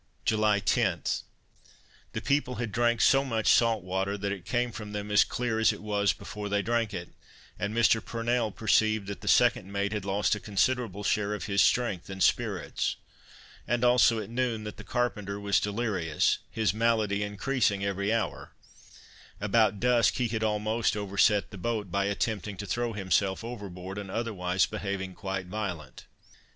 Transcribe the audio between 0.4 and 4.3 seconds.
10. The people had drank so much salt water,